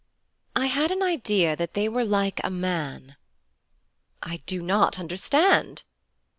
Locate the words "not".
4.63-4.97